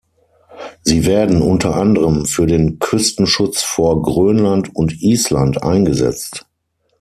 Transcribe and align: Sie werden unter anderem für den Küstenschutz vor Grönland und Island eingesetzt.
Sie 0.81 1.05
werden 1.05 1.43
unter 1.43 1.75
anderem 1.75 2.25
für 2.25 2.47
den 2.47 2.79
Küstenschutz 2.79 3.61
vor 3.61 4.01
Grönland 4.01 4.75
und 4.75 4.99
Island 5.03 5.61
eingesetzt. 5.61 6.47